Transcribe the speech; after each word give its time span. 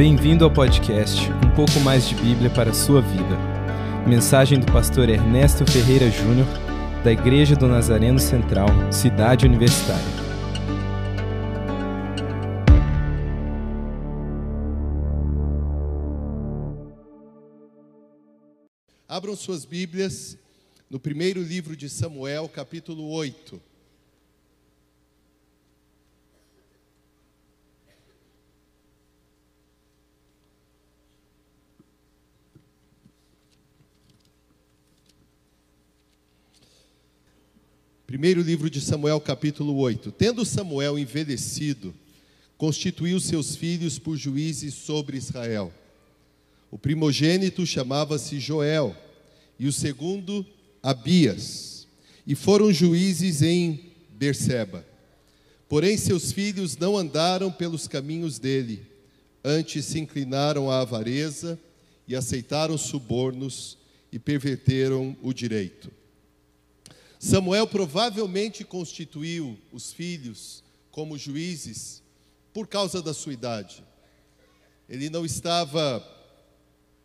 Bem-vindo 0.00 0.46
ao 0.46 0.50
podcast 0.50 1.30
Um 1.46 1.54
pouco 1.54 1.78
mais 1.80 2.08
de 2.08 2.14
Bíblia 2.14 2.48
para 2.48 2.70
a 2.70 2.72
sua 2.72 3.02
vida. 3.02 3.36
Mensagem 4.08 4.58
do 4.58 4.64
pastor 4.72 5.10
Ernesto 5.10 5.70
Ferreira 5.70 6.10
Júnior, 6.10 6.46
da 7.04 7.12
Igreja 7.12 7.54
do 7.54 7.68
Nazareno 7.68 8.18
Central, 8.18 8.66
Cidade 8.90 9.44
Universitária. 9.44 10.02
Abram 19.06 19.36
suas 19.36 19.66
Bíblias 19.66 20.38
no 20.88 20.98
primeiro 20.98 21.42
livro 21.42 21.76
de 21.76 21.90
Samuel, 21.90 22.48
capítulo 22.48 23.06
8. 23.10 23.69
Primeiro 38.10 38.42
livro 38.42 38.68
de 38.68 38.80
Samuel, 38.80 39.20
capítulo 39.20 39.76
8. 39.76 40.10
Tendo 40.10 40.44
Samuel 40.44 40.98
envelhecido, 40.98 41.94
constituiu 42.58 43.20
seus 43.20 43.54
filhos 43.54 44.00
por 44.00 44.16
juízes 44.16 44.74
sobre 44.74 45.16
Israel. 45.16 45.72
O 46.72 46.76
primogênito 46.76 47.64
chamava-se 47.64 48.40
Joel, 48.40 48.96
e 49.60 49.68
o 49.68 49.72
segundo, 49.72 50.44
Abias, 50.82 51.86
e 52.26 52.34
foram 52.34 52.72
juízes 52.72 53.42
em 53.42 53.92
Berseba. 54.18 54.84
Porém, 55.68 55.96
seus 55.96 56.32
filhos 56.32 56.76
não 56.76 56.96
andaram 56.96 57.48
pelos 57.52 57.86
caminhos 57.86 58.40
dele, 58.40 58.82
antes 59.44 59.84
se 59.84 60.00
inclinaram 60.00 60.68
à 60.68 60.80
avareza 60.80 61.56
e 62.08 62.16
aceitaram 62.16 62.76
subornos 62.76 63.78
e 64.10 64.18
perverteram 64.18 65.16
o 65.22 65.32
direito. 65.32 65.99
Samuel 67.22 67.66
provavelmente 67.66 68.64
constituiu 68.64 69.58
os 69.70 69.92
filhos 69.92 70.64
como 70.90 71.18
juízes 71.18 72.02
por 72.50 72.66
causa 72.66 73.02
da 73.02 73.12
sua 73.12 73.34
idade. 73.34 73.84
Ele 74.88 75.10
não 75.10 75.26
estava 75.26 76.02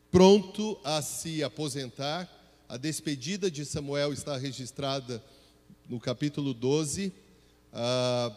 pronto 0.10 0.80
a 0.86 1.02
se 1.02 1.44
aposentar. 1.44 2.32
A 2.70 2.78
despedida 2.78 3.52
de 3.52 3.66
Samuel 3.66 4.14
está 4.14 4.38
registrada 4.38 5.22
no 5.90 6.00
capítulo 6.00 6.54
12, 6.54 7.12
ah, 7.74 8.34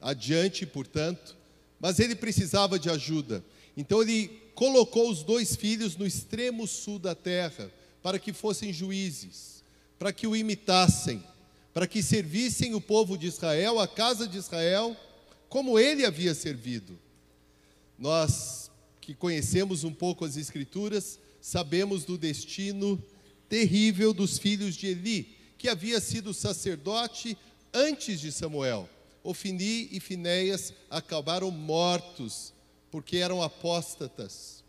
adiante, 0.00 0.66
portanto, 0.66 1.36
mas 1.78 2.00
ele 2.00 2.16
precisava 2.16 2.80
de 2.80 2.90
ajuda. 2.90 3.44
Então 3.76 4.02
ele 4.02 4.26
colocou 4.56 5.08
os 5.08 5.22
dois 5.22 5.54
filhos 5.54 5.96
no 5.96 6.04
extremo 6.04 6.66
sul 6.66 6.98
da 6.98 7.14
terra 7.14 7.70
para 8.02 8.18
que 8.18 8.32
fossem 8.32 8.72
juízes 8.72 9.54
para 9.98 10.12
que 10.12 10.26
o 10.26 10.36
imitassem, 10.36 11.22
para 11.72 11.86
que 11.86 12.02
servissem 12.02 12.74
o 12.74 12.80
povo 12.80 13.16
de 13.16 13.26
Israel, 13.26 13.78
a 13.80 13.88
casa 13.88 14.26
de 14.28 14.38
Israel, 14.38 14.96
como 15.48 15.78
ele 15.78 16.04
havia 16.04 16.34
servido. 16.34 16.98
Nós 17.98 18.70
que 19.00 19.14
conhecemos 19.14 19.84
um 19.84 19.92
pouco 19.92 20.24
as 20.24 20.36
Escrituras, 20.36 21.18
sabemos 21.40 22.04
do 22.04 22.16
destino 22.16 23.02
terrível 23.48 24.14
dos 24.14 24.38
filhos 24.38 24.74
de 24.74 24.86
Eli, 24.86 25.36
que 25.58 25.68
havia 25.68 26.00
sido 26.00 26.32
sacerdote 26.32 27.36
antes 27.72 28.20
de 28.20 28.32
Samuel. 28.32 28.88
Ofini 29.22 29.88
e 29.90 30.00
Finéias 30.00 30.72
acabaram 30.90 31.50
mortos 31.50 32.52
porque 32.90 33.16
eram 33.16 33.42
apóstatas, 33.42 34.62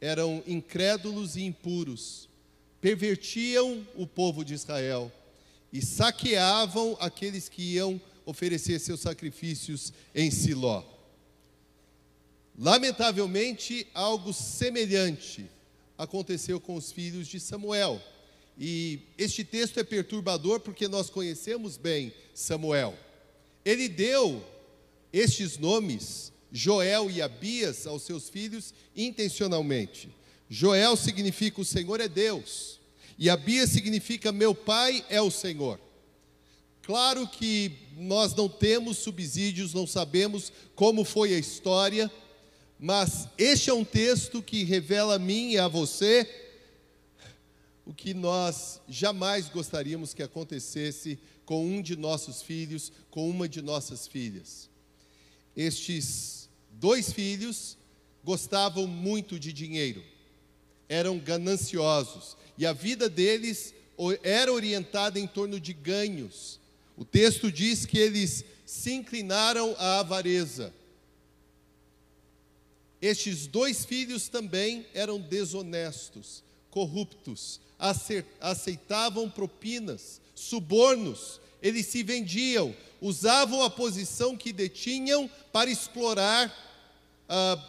eram 0.00 0.42
incrédulos 0.46 1.36
e 1.36 1.42
impuros 1.42 2.27
pervertiam 2.80 3.86
o 3.94 4.06
povo 4.06 4.44
de 4.44 4.54
Israel 4.54 5.12
e 5.72 5.82
saqueavam 5.82 6.96
aqueles 7.00 7.48
que 7.48 7.62
iam 7.74 8.00
oferecer 8.24 8.78
seus 8.78 9.00
sacrifícios 9.00 9.92
em 10.14 10.30
Siló. 10.30 10.84
Lamentavelmente, 12.58 13.86
algo 13.94 14.32
semelhante 14.32 15.48
aconteceu 15.96 16.60
com 16.60 16.74
os 16.74 16.92
filhos 16.92 17.28
de 17.28 17.40
Samuel. 17.40 18.02
E 18.58 19.00
este 19.16 19.44
texto 19.44 19.78
é 19.78 19.84
perturbador 19.84 20.60
porque 20.60 20.88
nós 20.88 21.08
conhecemos 21.08 21.76
bem 21.76 22.12
Samuel. 22.34 22.98
Ele 23.64 23.88
deu 23.88 24.44
estes 25.12 25.58
nomes, 25.58 26.32
Joel 26.50 27.10
e 27.10 27.22
Abias, 27.22 27.86
aos 27.86 28.02
seus 28.02 28.28
filhos 28.28 28.74
intencionalmente. 28.96 30.08
Joel 30.48 30.96
significa 30.96 31.60
o 31.60 31.64
Senhor 31.64 32.00
é 32.00 32.08
Deus, 32.08 32.80
e 33.18 33.28
Abia 33.28 33.66
significa 33.66 34.32
meu 34.32 34.54
pai 34.54 35.04
é 35.10 35.20
o 35.20 35.30
Senhor. 35.30 35.78
Claro 36.82 37.28
que 37.28 37.72
nós 37.98 38.34
não 38.34 38.48
temos 38.48 38.96
subsídios, 38.98 39.74
não 39.74 39.86
sabemos 39.86 40.50
como 40.74 41.04
foi 41.04 41.34
a 41.34 41.38
história, 41.38 42.10
mas 42.78 43.28
este 43.36 43.68
é 43.68 43.74
um 43.74 43.84
texto 43.84 44.42
que 44.42 44.64
revela 44.64 45.16
a 45.16 45.18
mim 45.18 45.50
e 45.50 45.58
a 45.58 45.68
você 45.68 46.26
o 47.84 47.92
que 47.92 48.14
nós 48.14 48.80
jamais 48.88 49.48
gostaríamos 49.48 50.14
que 50.14 50.22
acontecesse 50.22 51.18
com 51.44 51.66
um 51.66 51.82
de 51.82 51.96
nossos 51.96 52.40
filhos, 52.40 52.92
com 53.10 53.28
uma 53.28 53.48
de 53.48 53.60
nossas 53.60 54.06
filhas. 54.06 54.70
Estes 55.56 56.48
dois 56.70 57.12
filhos 57.12 57.76
gostavam 58.22 58.86
muito 58.86 59.38
de 59.38 59.52
dinheiro 59.52 60.02
eram 60.88 61.18
gananciosos 61.18 62.36
e 62.56 62.66
a 62.66 62.72
vida 62.72 63.08
deles 63.08 63.74
era 64.22 64.52
orientada 64.52 65.18
em 65.18 65.26
torno 65.26 65.60
de 65.60 65.72
ganhos. 65.72 66.58
O 66.96 67.04
texto 67.04 67.50
diz 67.52 67.84
que 67.84 67.98
eles 67.98 68.44
se 68.64 68.92
inclinaram 68.92 69.74
à 69.78 70.00
avareza. 70.00 70.72
Estes 73.00 73.46
dois 73.46 73.84
filhos 73.84 74.28
também 74.28 74.86
eram 74.92 75.20
desonestos, 75.20 76.42
corruptos, 76.70 77.60
aceitavam 78.40 79.30
propinas, 79.30 80.20
subornos, 80.34 81.40
eles 81.62 81.86
se 81.86 82.02
vendiam, 82.02 82.74
usavam 83.00 83.62
a 83.62 83.70
posição 83.70 84.36
que 84.36 84.52
detinham 84.52 85.30
para 85.52 85.70
explorar 85.70 86.52
ah, 87.28 87.64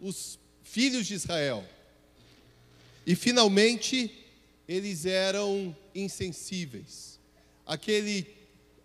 os 0.00 0.38
filhos 0.64 1.06
de 1.06 1.14
Israel. 1.14 1.64
E 3.06 3.14
finalmente, 3.14 4.10
eles 4.68 5.06
eram 5.06 5.76
insensíveis. 5.94 7.18
Aquele, 7.66 8.26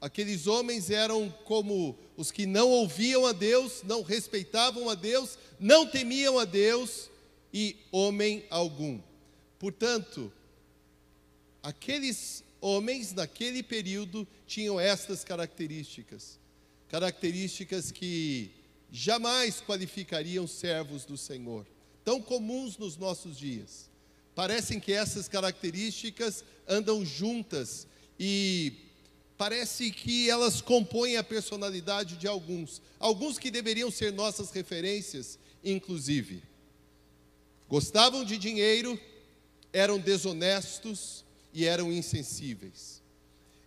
aqueles 0.02 0.48
homens 0.48 0.90
eram 0.90 1.30
como 1.46 1.98
os 2.16 2.32
que 2.32 2.46
não 2.46 2.70
ouviam 2.70 3.26
a 3.26 3.32
Deus, 3.32 3.84
não 3.84 4.02
respeitavam 4.02 4.90
a 4.90 4.96
Deus, 4.96 5.38
não 5.60 5.86
temiam 5.86 6.40
a 6.40 6.46
Deus 6.46 7.10
e 7.54 7.76
homem 7.92 8.46
algum. 8.50 9.00
Portanto, 9.60 10.32
aqueles 11.62 12.44
homens 12.60 13.14
naquele 13.14 13.62
período 13.62 14.28
tinham 14.46 14.80
estas 14.80 15.24
características, 15.24 16.40
características 16.90 17.92
que 17.92 18.52
jamais 18.92 19.62
qualificariam 19.62 20.48
servos 20.48 21.06
do 21.06 21.18
Senhor, 21.18 21.66
tão 22.04 22.22
comuns 22.22 22.78
nos 22.78 22.98
nossos 22.98 23.38
dias. 23.38 23.87
Parecem 24.38 24.80
que 24.80 24.94
essas 24.94 25.28
características 25.28 26.46
andam 26.68 27.04
juntas 27.04 27.88
e 28.20 28.72
parece 29.36 29.90
que 29.90 30.30
elas 30.30 30.62
compõem 30.62 31.18
a 31.18 31.24
personalidade 31.24 32.18
de 32.18 32.28
alguns, 32.28 32.80
alguns 33.00 33.40
que 33.40 33.50
deveriam 33.50 33.90
ser 33.90 34.14
nossas 34.14 34.52
referências, 34.52 35.40
inclusive. 35.64 36.44
Gostavam 37.68 38.24
de 38.24 38.38
dinheiro, 38.38 39.02
eram 39.74 39.98
desonestos 39.98 41.26
e 41.52 41.66
eram 41.66 41.92
insensíveis. 41.92 43.02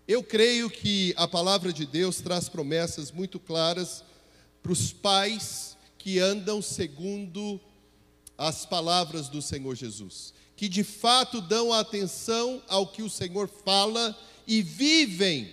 Eu 0.07 0.23
creio 0.23 0.71
que 0.71 1.13
a 1.17 1.27
palavra 1.27 1.73
de 1.73 1.85
Deus 1.85 2.21
traz 2.21 2.49
promessas 2.49 3.11
muito 3.11 3.41
claras 3.41 4.05
para 4.63 4.71
os 4.71 4.93
pais 4.93 5.77
que 5.99 6.21
andam 6.21 6.63
segundo 6.63 7.61
as 8.39 8.65
palavras 8.65 9.29
do 9.29 9.43
Senhor 9.43 9.75
Jesus 9.75 10.39
que 10.61 10.69
de 10.69 10.85
fato 10.85 11.41
dão 11.41 11.73
atenção 11.73 12.63
ao 12.69 12.87
que 12.87 13.01
o 13.01 13.09
Senhor 13.09 13.49
fala 13.49 14.15
e 14.47 14.61
vivem 14.61 15.51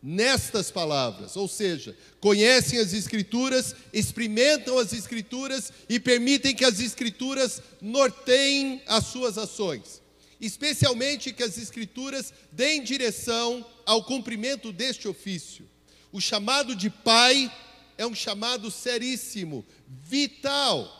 nestas 0.00 0.70
palavras, 0.70 1.34
ou 1.34 1.48
seja, 1.48 1.96
conhecem 2.20 2.78
as 2.78 2.92
Escrituras, 2.92 3.74
experimentam 3.92 4.78
as 4.78 4.92
Escrituras 4.92 5.72
e 5.88 5.98
permitem 5.98 6.54
que 6.54 6.64
as 6.64 6.78
Escrituras 6.78 7.60
norteiem 7.82 8.80
as 8.86 9.06
suas 9.06 9.36
ações, 9.36 10.00
especialmente 10.40 11.32
que 11.32 11.42
as 11.42 11.58
Escrituras 11.58 12.32
deem 12.52 12.84
direção 12.84 13.66
ao 13.84 14.04
cumprimento 14.04 14.72
deste 14.72 15.08
ofício. 15.08 15.68
O 16.12 16.20
chamado 16.20 16.76
de 16.76 16.88
pai 16.88 17.52
é 17.96 18.06
um 18.06 18.14
chamado 18.14 18.70
seríssimo, 18.70 19.66
vital 19.88 20.94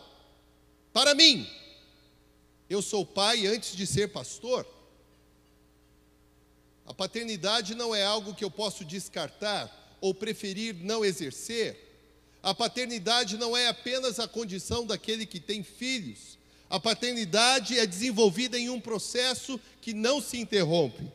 Para 0.92 1.14
mim, 1.14 1.46
eu 2.68 2.82
sou 2.82 3.04
pai 3.04 3.46
antes 3.46 3.76
de 3.76 3.86
ser 3.86 4.08
pastor. 4.08 4.66
A 6.86 6.94
paternidade 6.94 7.74
não 7.74 7.94
é 7.94 8.04
algo 8.04 8.34
que 8.34 8.44
eu 8.44 8.50
posso 8.50 8.84
descartar 8.84 9.96
ou 10.00 10.14
preferir 10.14 10.74
não 10.74 11.04
exercer. 11.04 11.88
A 12.42 12.54
paternidade 12.54 13.36
não 13.36 13.56
é 13.56 13.68
apenas 13.68 14.18
a 14.18 14.28
condição 14.28 14.86
daquele 14.86 15.26
que 15.26 15.40
tem 15.40 15.62
filhos. 15.62 16.38
A 16.70 16.78
paternidade 16.78 17.78
é 17.78 17.86
desenvolvida 17.86 18.58
em 18.58 18.68
um 18.68 18.80
processo 18.80 19.58
que 19.80 19.92
não 19.92 20.20
se 20.20 20.38
interrompe. 20.38 21.10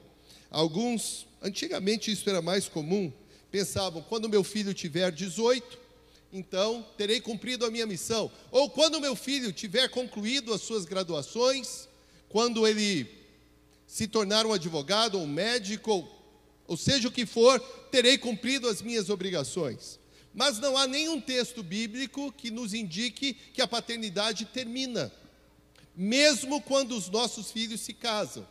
Alguns, 0.49 1.27
antigamente 1.41 2.11
isso 2.11 2.29
era 2.29 2.41
mais 2.41 2.67
comum, 2.67 3.11
pensavam: 3.51 4.01
quando 4.01 4.29
meu 4.29 4.43
filho 4.43 4.73
tiver 4.73 5.11
18, 5.11 5.79
então 6.33 6.83
terei 6.97 7.21
cumprido 7.21 7.63
a 7.63 7.69
minha 7.69 7.85
missão. 7.85 8.31
Ou 8.51 8.67
quando 8.67 8.99
meu 8.99 9.15
filho 9.15 9.53
tiver 9.53 9.87
concluído 9.87 10.51
as 10.51 10.61
suas 10.61 10.83
graduações, 10.83 11.87
quando 12.27 12.67
ele 12.67 13.07
se 13.85 14.07
tornar 14.07 14.43
um 14.43 14.51
advogado, 14.51 15.19
um 15.19 15.27
médico, 15.27 15.91
ou, 15.91 16.25
ou 16.67 16.75
seja 16.75 17.07
o 17.07 17.11
que 17.11 17.27
for, 17.27 17.59
terei 17.91 18.17
cumprido 18.17 18.67
as 18.67 18.81
minhas 18.81 19.11
obrigações. 19.11 19.99
Mas 20.33 20.57
não 20.57 20.75
há 20.75 20.87
nenhum 20.87 21.21
texto 21.21 21.61
bíblico 21.61 22.31
que 22.31 22.49
nos 22.49 22.73
indique 22.73 23.35
que 23.53 23.61
a 23.61 23.67
paternidade 23.67 24.45
termina, 24.45 25.13
mesmo 25.95 26.59
quando 26.59 26.97
os 26.97 27.07
nossos 27.07 27.51
filhos 27.51 27.81
se 27.81 27.93
casam. 27.93 28.47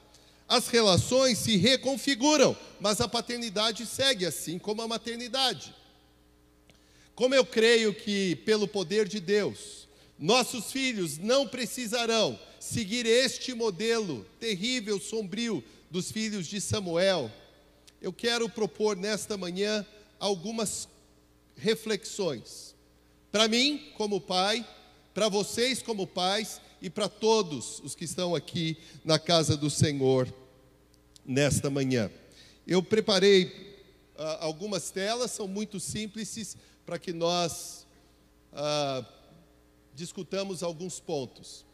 As 0.48 0.68
relações 0.68 1.38
se 1.38 1.56
reconfiguram, 1.56 2.56
mas 2.78 3.00
a 3.00 3.08
paternidade 3.08 3.84
segue 3.86 4.24
assim 4.24 4.60
como 4.60 4.82
a 4.82 4.86
maternidade. 4.86 5.74
Como 7.14 7.34
eu 7.34 7.44
creio 7.44 7.94
que, 7.94 8.36
pelo 8.36 8.66
poder 8.66 9.06
de 9.06 9.20
Deus, 9.20 9.86
nossos 10.18 10.72
filhos 10.72 11.18
não 11.18 11.46
precisarão 11.46 12.38
seguir 12.58 13.06
este 13.06 13.54
modelo 13.54 14.24
terrível, 14.38 15.00
sombrio 15.00 15.62
dos 15.90 16.10
filhos 16.10 16.46
de 16.46 16.60
Samuel, 16.60 17.30
eu 18.00 18.12
quero 18.12 18.48
propor 18.48 18.96
nesta 18.96 19.36
manhã 19.36 19.86
algumas 20.18 20.88
reflexões. 21.56 22.74
Para 23.30 23.46
mim, 23.46 23.92
como 23.96 24.20
pai, 24.20 24.66
para 25.12 25.28
vocês, 25.28 25.82
como 25.82 26.06
pais, 26.06 26.60
e 26.80 26.90
para 26.90 27.08
todos 27.08 27.80
os 27.84 27.94
que 27.94 28.04
estão 28.04 28.34
aqui 28.34 28.76
na 29.04 29.18
casa 29.18 29.56
do 29.56 29.70
Senhor 29.70 30.32
nesta 31.24 31.70
manhã. 31.70 32.10
Eu 32.66 32.82
preparei 32.82 33.44
uh, 34.16 34.38
algumas 34.40 34.90
telas, 34.90 35.30
são 35.30 35.46
muito 35.46 35.78
simples, 35.78 36.56
para 36.84 36.98
que 36.98 37.12
nós 37.12 37.86
uh, 38.52 39.04
discutamos 39.94 40.62
alguns 40.62 41.00
pontos. 41.00 41.64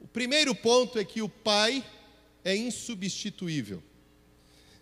O 0.00 0.06
primeiro 0.06 0.54
ponto 0.54 0.98
é 0.98 1.04
que 1.04 1.22
o 1.22 1.28
pai 1.28 1.84
é 2.44 2.56
insubstituível. 2.56 3.82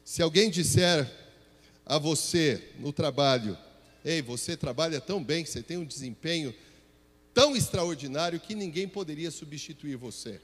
Se 0.05 0.23
alguém 0.23 0.51
disser 0.51 1.11
a 1.85 1.99
você 1.99 2.73
no 2.79 2.93
trabalho, 2.93 3.59
Ei, 4.05 4.23
você 4.23 4.57
trabalha 4.57 5.01
tão 5.01 5.23
bem, 5.23 5.45
você 5.45 5.63
tem 5.63 5.77
um 5.77 5.85
desempenho 5.85 6.55
tão 7.35 7.57
extraordinário 7.57 8.41
que 8.41 8.55
ninguém 8.55 8.89
poderia 8.89 9.31
substituir 9.31 9.97
você. 9.97 10.41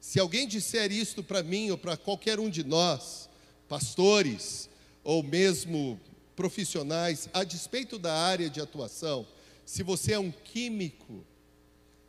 Se 0.00 0.18
alguém 0.18 0.46
disser 0.46 0.92
isto 0.92 1.22
para 1.22 1.42
mim 1.42 1.70
ou 1.70 1.78
para 1.78 1.96
qualquer 1.96 2.38
um 2.38 2.50
de 2.50 2.64
nós, 2.64 3.28
pastores 3.68 4.68
ou 5.04 5.22
mesmo 5.22 5.98
profissionais, 6.38 7.28
a 7.34 7.42
despeito 7.42 7.98
da 7.98 8.14
área 8.14 8.48
de 8.48 8.60
atuação, 8.60 9.26
se 9.66 9.82
você 9.82 10.12
é 10.12 10.18
um 10.20 10.30
químico, 10.30 11.26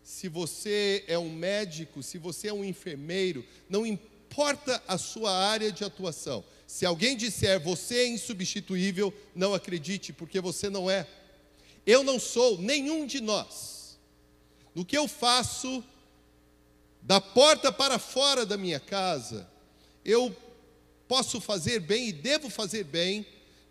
se 0.04 0.30
você 0.30 1.04
é 1.08 1.18
um 1.18 1.31
médico, 1.31 2.04
se 2.04 2.20
você 2.20 2.50
é 2.50 2.54
um 2.54 2.64
enfermeiro, 2.64 3.44
não 3.68 3.88
importa 3.88 4.84
a 4.88 5.00
sua 5.00 5.36
área 5.36 5.72
de 5.72 5.84
atuação, 5.84 6.46
se 6.68 6.86
alguém 6.86 7.18
disser 7.18 7.60
você 7.60 8.02
é 8.02 8.08
insubstituível, 8.08 9.12
não 9.34 9.56
acredite, 9.56 10.14
porque 10.14 10.40
você 10.40 10.70
não 10.70 10.92
é. 10.92 11.08
Eu 11.84 12.04
não 12.04 12.20
sou 12.20 12.60
nenhum 12.60 13.08
de 13.08 13.20
nós. 13.20 13.98
No 14.76 14.86
que 14.86 14.96
eu 14.96 15.08
faço, 15.08 15.84
da 17.02 17.20
porta 17.20 17.72
para 17.72 17.98
fora 17.98 18.46
da 18.46 18.58
minha 18.58 18.80
casa, 18.80 19.50
eu 20.06 20.36
posso 21.08 21.42
fazer 21.42 21.80
bem 21.80 22.10
e 22.10 22.14
devo 22.14 22.48
fazer 22.48 22.84
bem, 22.84 23.26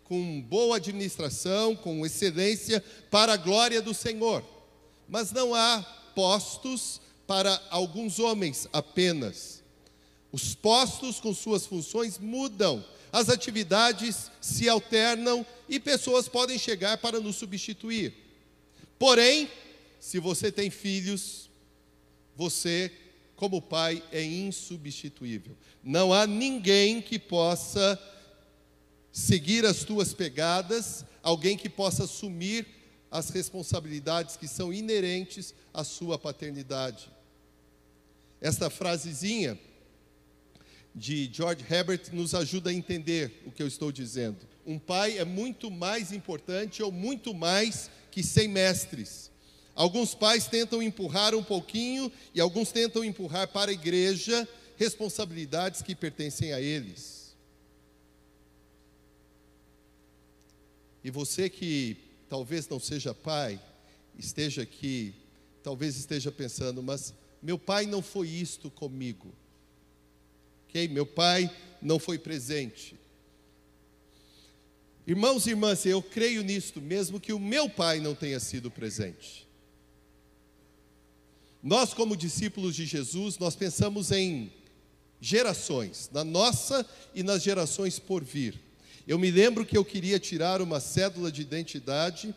com 0.09 0.41
boa 0.41 0.77
administração, 0.77 1.75
com 1.75 2.03
excelência, 2.03 2.83
para 3.11 3.33
a 3.33 3.37
glória 3.37 3.79
do 3.79 3.93
Senhor. 3.93 4.43
Mas 5.07 5.31
não 5.31 5.53
há 5.53 5.83
postos 6.15 6.99
para 7.27 7.61
alguns 7.69 8.17
homens 8.17 8.67
apenas. 8.73 9.63
Os 10.31 10.55
postos 10.55 11.19
com 11.19 11.31
suas 11.31 11.67
funções 11.67 12.17
mudam, 12.17 12.83
as 13.11 13.29
atividades 13.29 14.31
se 14.41 14.67
alternam 14.67 15.45
e 15.69 15.79
pessoas 15.79 16.27
podem 16.27 16.57
chegar 16.57 16.97
para 16.97 17.19
nos 17.19 17.35
substituir. 17.35 18.13
Porém, 18.97 19.47
se 19.99 20.17
você 20.17 20.51
tem 20.51 20.71
filhos, 20.71 21.51
você, 22.35 22.91
como 23.35 23.61
pai, 23.61 24.03
é 24.11 24.23
insubstituível. 24.23 25.55
Não 25.83 26.11
há 26.11 26.25
ninguém 26.25 26.99
que 26.99 27.19
possa 27.19 27.99
seguir 29.11 29.65
as 29.65 29.83
tuas 29.83 30.13
pegadas, 30.13 31.05
alguém 31.21 31.57
que 31.57 31.69
possa 31.69 32.03
assumir 32.03 32.65
as 33.11 33.29
responsabilidades 33.29 34.37
que 34.37 34.47
são 34.47 34.71
inerentes 34.71 35.53
à 35.73 35.83
sua 35.83 36.17
paternidade. 36.17 37.09
Esta 38.39 38.69
frasezinha 38.69 39.59
de 40.93 41.29
George 41.31 41.65
Herbert 41.69 42.01
nos 42.13 42.33
ajuda 42.33 42.69
a 42.69 42.73
entender 42.73 43.43
o 43.45 43.51
que 43.51 43.61
eu 43.61 43.67
estou 43.67 43.91
dizendo. 43.91 44.37
Um 44.65 44.77
pai 44.77 45.17
é 45.17 45.25
muito 45.25 45.69
mais 45.71 46.11
importante 46.11 46.81
ou 46.83 46.91
muito 46.91 47.33
mais 47.33 47.89
que 48.11 48.23
100 48.23 48.47
mestres. 48.47 49.31
Alguns 49.75 50.13
pais 50.13 50.45
tentam 50.45 50.83
empurrar 50.83 51.33
um 51.33 51.43
pouquinho 51.43 52.11
e 52.33 52.41
alguns 52.41 52.71
tentam 52.71 53.03
empurrar 53.03 53.47
para 53.47 53.71
a 53.71 53.73
igreja 53.73 54.47
responsabilidades 54.77 55.81
que 55.81 55.95
pertencem 55.95 56.53
a 56.53 56.61
eles. 56.61 57.18
E 61.03 61.09
você 61.09 61.49
que 61.49 61.97
talvez 62.27 62.67
não 62.67 62.79
seja 62.79 63.13
pai, 63.13 63.59
esteja 64.17 64.61
aqui, 64.61 65.13
talvez 65.63 65.97
esteja 65.97 66.31
pensando, 66.31 66.83
mas 66.83 67.13
meu 67.41 67.57
pai 67.57 67.85
não 67.85 68.01
foi 68.01 68.27
isto 68.27 68.69
comigo. 68.69 69.33
Ok? 70.67 70.87
Meu 70.89 71.05
pai 71.05 71.49
não 71.81 71.97
foi 71.97 72.17
presente. 72.19 72.95
Irmãos 75.07 75.47
e 75.47 75.51
irmãs, 75.51 75.85
eu 75.85 76.03
creio 76.03 76.43
nisto, 76.43 76.79
mesmo 76.79 77.19
que 77.19 77.33
o 77.33 77.39
meu 77.39 77.67
pai 77.69 77.99
não 77.99 78.13
tenha 78.13 78.39
sido 78.39 78.69
presente. 78.69 79.47
Nós, 81.63 81.93
como 81.93 82.15
discípulos 82.15 82.75
de 82.75 82.85
Jesus, 82.85 83.37
nós 83.37 83.55
pensamos 83.55 84.11
em 84.11 84.51
gerações, 85.19 86.09
na 86.13 86.23
nossa 86.23 86.85
e 87.13 87.23
nas 87.23 87.41
gerações 87.41 87.97
por 87.99 88.23
vir. 88.23 88.68
Eu 89.09 89.17
me 89.17 89.31
lembro 89.31 89.65
que 89.65 89.75
eu 89.75 89.83
queria 89.83 90.19
tirar 90.19 90.61
uma 90.61 90.79
cédula 90.79 91.31
de 91.31 91.41
identidade 91.41 92.31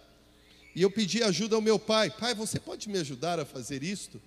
e 0.75 0.81
eu 0.81 0.91
pedi 0.91 1.23
ajuda 1.23 1.55
ao 1.55 1.61
meu 1.61 1.79
pai. 1.79 2.09
Pai, 2.09 2.35
você 2.35 2.59
pode 2.59 2.89
me 2.89 2.97
ajudar 2.97 3.39
a 3.39 3.45
fazer 3.45 3.83
isto? 3.83 4.19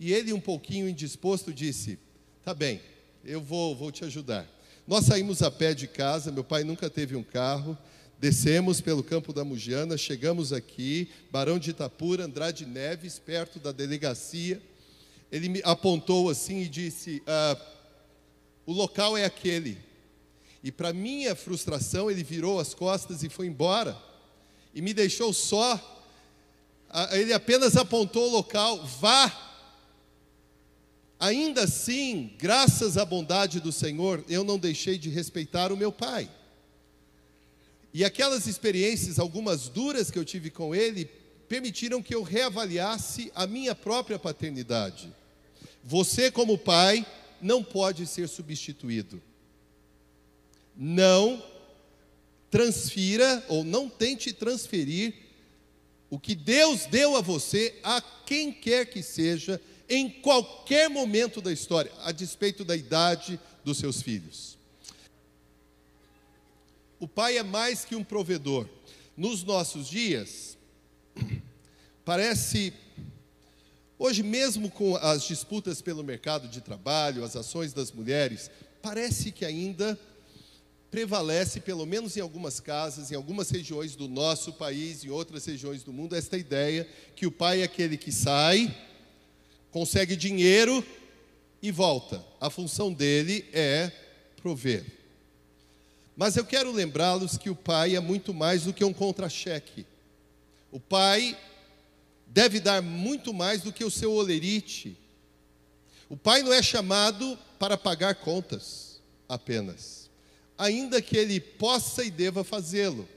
E 0.00 0.12
ele, 0.12 0.32
um 0.32 0.40
pouquinho 0.40 0.88
indisposto, 0.88 1.52
disse: 1.52 2.00
Tá 2.42 2.52
bem, 2.52 2.80
eu 3.24 3.40
vou, 3.40 3.76
vou 3.76 3.92
te 3.92 4.04
ajudar. 4.04 4.44
Nós 4.88 5.04
saímos 5.04 5.40
a 5.40 5.52
pé 5.52 5.72
de 5.72 5.86
casa, 5.86 6.32
meu 6.32 6.42
pai 6.42 6.64
nunca 6.64 6.90
teve 6.90 7.14
um 7.14 7.22
carro. 7.22 7.78
Descemos 8.18 8.80
pelo 8.80 9.04
campo 9.04 9.32
da 9.32 9.44
Mugiana, 9.44 9.96
chegamos 9.96 10.52
aqui, 10.52 11.08
Barão 11.30 11.60
de 11.60 11.70
Itapura, 11.70 12.24
Andrade 12.24 12.66
Neves, 12.66 13.20
perto 13.20 13.60
da 13.60 13.70
delegacia. 13.70 14.60
Ele 15.30 15.48
me 15.48 15.62
apontou 15.62 16.28
assim 16.28 16.62
e 16.62 16.68
disse: 16.68 17.22
ah, 17.24 17.56
O 18.66 18.72
local 18.72 19.16
é 19.16 19.24
aquele. 19.24 19.89
E 20.62 20.70
para 20.70 20.92
minha 20.92 21.34
frustração, 21.34 22.10
ele 22.10 22.22
virou 22.22 22.60
as 22.60 22.74
costas 22.74 23.22
e 23.22 23.28
foi 23.28 23.46
embora. 23.46 23.96
E 24.74 24.82
me 24.82 24.92
deixou 24.92 25.32
só. 25.32 25.78
Ele 27.12 27.32
apenas 27.32 27.76
apontou 27.76 28.28
o 28.28 28.32
local: 28.32 28.84
Vá 28.84 29.50
Ainda 31.20 31.64
assim, 31.64 32.32
graças 32.38 32.96
à 32.96 33.04
bondade 33.04 33.60
do 33.60 33.70
Senhor, 33.70 34.24
eu 34.26 34.42
não 34.42 34.58
deixei 34.58 34.96
de 34.96 35.10
respeitar 35.10 35.70
o 35.70 35.76
meu 35.76 35.92
pai. 35.92 36.30
E 37.92 38.02
aquelas 38.06 38.46
experiências, 38.46 39.18
algumas 39.18 39.68
duras 39.68 40.10
que 40.10 40.18
eu 40.18 40.24
tive 40.24 40.48
com 40.48 40.74
ele, 40.74 41.04
permitiram 41.46 42.02
que 42.02 42.14
eu 42.14 42.22
reavaliasse 42.22 43.30
a 43.34 43.46
minha 43.46 43.74
própria 43.74 44.18
paternidade. 44.18 45.12
Você, 45.84 46.30
como 46.30 46.56
pai, 46.56 47.04
não 47.42 47.62
pode 47.62 48.06
ser 48.06 48.26
substituído. 48.26 49.20
Não 50.82 51.44
transfira 52.50 53.44
ou 53.48 53.62
não 53.62 53.86
tente 53.86 54.32
transferir 54.32 55.12
o 56.08 56.18
que 56.18 56.34
Deus 56.34 56.86
deu 56.86 57.16
a 57.16 57.20
você, 57.20 57.78
a 57.84 58.00
quem 58.00 58.50
quer 58.50 58.86
que 58.86 59.02
seja, 59.02 59.60
em 59.88 60.08
qualquer 60.08 60.88
momento 60.88 61.42
da 61.42 61.52
história, 61.52 61.92
a 62.02 62.10
despeito 62.10 62.64
da 62.64 62.74
idade 62.74 63.38
dos 63.62 63.76
seus 63.76 64.00
filhos. 64.00 64.58
O 66.98 67.06
pai 67.06 67.36
é 67.36 67.42
mais 67.42 67.84
que 67.84 67.94
um 67.94 68.02
provedor. 68.02 68.68
Nos 69.16 69.44
nossos 69.44 69.86
dias, 69.86 70.56
parece, 72.04 72.72
hoje 73.98 74.22
mesmo 74.22 74.70
com 74.70 74.96
as 74.96 75.24
disputas 75.24 75.82
pelo 75.82 76.02
mercado 76.02 76.48
de 76.48 76.60
trabalho, 76.60 77.22
as 77.22 77.36
ações 77.36 77.72
das 77.72 77.92
mulheres, 77.92 78.50
parece 78.82 79.30
que 79.30 79.44
ainda 79.44 79.98
prevalece, 80.90 81.60
pelo 81.60 81.86
menos 81.86 82.16
em 82.16 82.20
algumas 82.20 82.58
casas, 82.58 83.12
em 83.12 83.14
algumas 83.14 83.48
regiões 83.48 83.94
do 83.94 84.08
nosso 84.08 84.52
país, 84.52 85.04
em 85.04 85.08
outras 85.08 85.46
regiões 85.46 85.84
do 85.84 85.92
mundo, 85.92 86.16
esta 86.16 86.36
ideia 86.36 86.86
que 87.14 87.26
o 87.26 87.30
pai 87.30 87.60
é 87.60 87.64
aquele 87.64 87.96
que 87.96 88.10
sai, 88.10 88.76
consegue 89.70 90.16
dinheiro 90.16 90.84
e 91.62 91.70
volta. 91.70 92.24
A 92.40 92.50
função 92.50 92.92
dele 92.92 93.48
é 93.52 93.92
prover. 94.36 94.84
Mas 96.16 96.36
eu 96.36 96.44
quero 96.44 96.72
lembrá-los 96.72 97.38
que 97.38 97.48
o 97.48 97.56
pai 97.56 97.94
é 97.94 98.00
muito 98.00 98.34
mais 98.34 98.64
do 98.64 98.72
que 98.72 98.84
um 98.84 98.92
contra-cheque. 98.92 99.86
O 100.72 100.80
pai 100.80 101.38
deve 102.26 102.58
dar 102.58 102.82
muito 102.82 103.32
mais 103.32 103.62
do 103.62 103.72
que 103.72 103.84
o 103.84 103.90
seu 103.90 104.12
olerite. 104.12 104.96
O 106.08 106.16
pai 106.16 106.42
não 106.42 106.52
é 106.52 106.62
chamado 106.62 107.38
para 107.60 107.76
pagar 107.76 108.16
contas 108.16 109.00
apenas 109.28 109.99
ainda 110.60 111.00
que 111.00 111.16
ele 111.16 111.40
possa 111.40 112.04
e 112.04 112.10
deva 112.10 112.44
fazê-lo. 112.44 113.08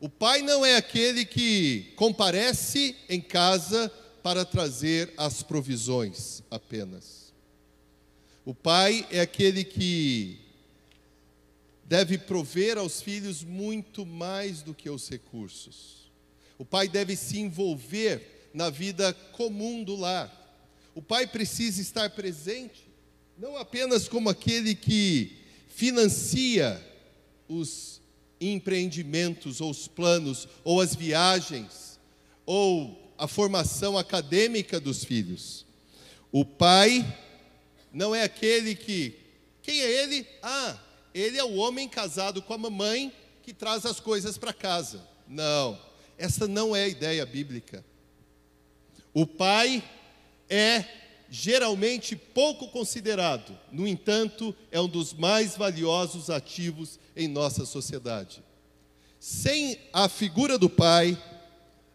O 0.00 0.08
pai 0.08 0.40
não 0.40 0.64
é 0.64 0.76
aquele 0.76 1.26
que 1.26 1.92
comparece 1.96 2.96
em 3.10 3.20
casa 3.20 3.92
para 4.22 4.42
trazer 4.42 5.12
as 5.18 5.42
provisões 5.42 6.42
apenas. 6.50 7.32
O 8.42 8.54
pai 8.54 9.06
é 9.10 9.20
aquele 9.20 9.64
que 9.64 10.38
deve 11.84 12.16
prover 12.16 12.78
aos 12.78 13.02
filhos 13.02 13.44
muito 13.44 14.06
mais 14.06 14.62
do 14.62 14.72
que 14.72 14.88
os 14.88 15.10
recursos. 15.10 16.10
O 16.58 16.64
pai 16.64 16.88
deve 16.88 17.16
se 17.16 17.38
envolver 17.38 18.48
na 18.54 18.70
vida 18.70 19.12
comum 19.32 19.84
do 19.84 19.94
lar. 19.94 20.32
O 20.94 21.02
pai 21.02 21.26
precisa 21.26 21.82
estar 21.82 22.08
presente, 22.10 22.88
não 23.36 23.58
apenas 23.58 24.08
como 24.08 24.30
aquele 24.30 24.74
que 24.74 25.44
financia 25.76 26.82
os 27.46 28.00
empreendimentos, 28.40 29.60
ou 29.60 29.70
os 29.70 29.86
planos, 29.86 30.48
ou 30.64 30.80
as 30.80 30.94
viagens, 30.94 32.00
ou 32.46 33.14
a 33.18 33.28
formação 33.28 33.98
acadêmica 33.98 34.80
dos 34.80 35.04
filhos. 35.04 35.66
O 36.32 36.46
pai 36.46 37.04
não 37.92 38.14
é 38.14 38.22
aquele 38.22 38.74
que. 38.74 39.18
Quem 39.60 39.82
é 39.82 40.02
ele? 40.02 40.26
Ah, 40.42 40.78
ele 41.14 41.36
é 41.36 41.44
o 41.44 41.56
homem 41.56 41.86
casado 41.86 42.40
com 42.40 42.54
a 42.54 42.58
mamãe 42.58 43.12
que 43.42 43.52
traz 43.52 43.84
as 43.84 44.00
coisas 44.00 44.38
para 44.38 44.54
casa. 44.54 45.06
Não, 45.28 45.78
essa 46.16 46.48
não 46.48 46.74
é 46.74 46.84
a 46.84 46.88
ideia 46.88 47.26
bíblica. 47.26 47.84
O 49.12 49.26
pai 49.26 49.84
é 50.48 50.84
geralmente 51.30 52.14
pouco 52.14 52.68
considerado, 52.68 53.56
no 53.72 53.86
entanto, 53.86 54.54
é 54.70 54.80
um 54.80 54.88
dos 54.88 55.12
mais 55.12 55.56
valiosos 55.56 56.30
ativos 56.30 56.98
em 57.16 57.28
nossa 57.28 57.66
sociedade. 57.66 58.42
Sem 59.18 59.78
a 59.92 60.08
figura 60.08 60.58
do 60.58 60.68
pai, 60.68 61.20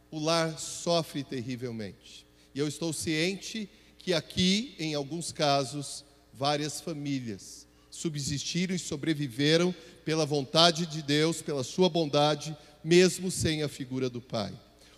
o 0.10 0.20
lar 0.20 0.60
sofre 0.60 1.24
terrivelmente. 1.24 2.26
E 2.54 2.60
eu 2.60 2.68
estou 2.68 2.92
ciente 2.92 3.70
que 3.98 4.14
aqui, 4.14 4.76
em 4.78 4.94
alguns 4.94 5.32
casos, 5.32 6.04
várias 6.34 6.82
famílias 6.82 7.68
subsistiram 7.90 8.76
e 8.76 8.80
sobreviveram 8.80 9.74
pela 10.04 10.26
vontade 10.26 10.86
de 10.86 11.02
Deus, 11.02 11.42
pela 11.42 11.64
sua 11.64 11.90
bondade, 11.90 12.56
mesmo 12.84 13.30
sem 13.30 13.64
a 13.64 13.70
figura 13.70 14.10
do 14.10 14.20
pai. 14.20 14.52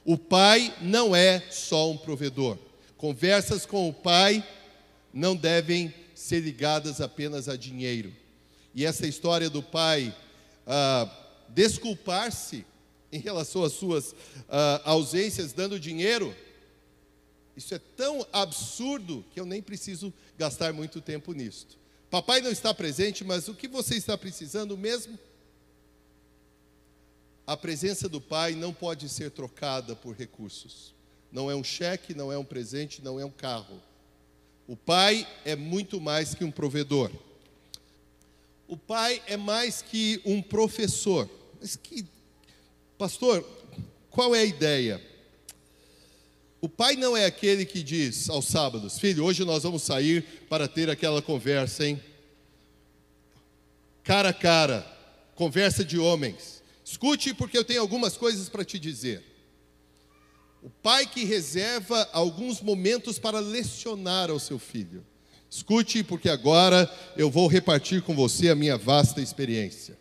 O 0.06 0.18
pai 0.18 0.74
não 0.82 1.16
é 1.16 1.44
só 1.50 1.92
um 1.92 1.98
provedor. 1.98 2.58
Conversas 3.04 3.66
com 3.66 3.90
o 3.90 3.94
pai 3.94 4.42
não 5.14 5.36
devem 5.36 5.94
ser 6.16 6.40
ligadas 6.40 7.02
apenas 7.02 7.50
a 7.50 7.58
dinheiro. 7.58 8.16
E 8.74 8.86
essa 8.86 9.06
história 9.06 9.50
do 9.50 9.62
pai 9.62 10.16
ah, 10.66 11.14
desculpar-se 11.50 12.66
em 13.12 13.20
relação 13.20 13.62
às 13.62 13.74
suas 13.74 14.16
ah, 14.48 14.82
ausências 14.86 15.52
dando 15.52 15.78
dinheiro, 15.78 16.34
isso 17.58 17.76
é 17.76 17.80
tão 17.98 18.26
absurdo 18.32 19.26
que 19.34 19.40
eu 19.42 19.46
nem 19.46 19.62
preciso 19.62 20.14
gastar 20.38 20.72
muito 20.72 21.02
tempo 21.02 21.34
nisto. 21.34 21.78
Papai 22.10 22.40
não 22.40 22.52
está 22.52 22.74
presente, 22.74 23.22
mas 23.26 23.50
o 23.50 23.54
que 23.54 23.68
você 23.68 23.98
está 23.98 24.18
precisando 24.18 24.78
mesmo? 24.78 25.20
A 27.46 27.58
presença 27.58 28.08
do 28.08 28.22
pai 28.22 28.56
não 28.56 28.74
pode 28.74 29.10
ser 29.10 29.30
trocada 29.30 29.94
por 29.94 30.16
recursos 30.16 30.94
não 31.34 31.50
é 31.50 31.56
um 31.56 31.64
cheque, 31.64 32.14
não 32.14 32.32
é 32.32 32.38
um 32.38 32.46
presente, 32.46 33.02
não 33.02 33.20
é 33.20 33.26
um 33.26 33.32
carro. 33.32 33.82
O 34.68 34.78
pai 34.78 35.28
é 35.44 35.56
muito 35.56 36.00
mais 36.00 36.36
que 36.36 36.44
um 36.44 36.52
provedor. 36.52 37.12
O 38.68 38.78
pai 38.78 39.20
é 39.26 39.36
mais 39.36 39.82
que 39.82 40.22
um 40.24 40.44
professor. 40.44 41.28
Mas 41.60 41.76
que, 41.76 42.06
pastor, 43.00 43.44
qual 44.12 44.36
é 44.36 44.42
a 44.42 44.46
ideia? 44.46 45.02
O 46.62 46.70
pai 46.70 46.96
não 46.96 47.18
é 47.18 47.26
aquele 47.26 47.66
que 47.66 47.82
diz 47.82 48.30
aos 48.30 48.46
sábados: 48.46 49.00
Filho, 49.00 49.26
hoje 49.26 49.44
nós 49.44 49.64
vamos 49.64 49.82
sair 49.82 50.24
para 50.48 50.68
ter 50.68 50.88
aquela 50.88 51.22
conversa, 51.22 51.86
hein? 51.86 52.00
Cara 54.04 54.30
a 54.30 54.34
cara, 54.34 54.86
conversa 55.34 55.84
de 55.84 55.98
homens. 55.98 56.62
Escute, 56.86 57.34
porque 57.34 57.58
eu 57.58 57.64
tenho 57.64 57.82
algumas 57.82 58.16
coisas 58.16 58.50
para 58.50 58.64
te 58.64 58.78
dizer. 58.78 59.33
O 60.64 60.70
pai 60.70 61.06
que 61.06 61.26
reserva 61.26 62.10
alguns 62.14 62.62
momentos 62.62 63.20
para 63.20 63.42
lecionar 63.42 64.32
ao 64.32 64.40
seu 64.40 64.58
filho. 64.58 65.06
Escute, 65.50 66.06
porque 66.06 66.30
agora 66.30 66.90
eu 67.18 67.30
vou 67.30 67.48
repartir 67.48 68.02
com 68.02 68.16
você 68.16 68.50
a 68.50 68.56
minha 68.56 68.78
vasta 68.78 69.22
experiência. 69.22 70.00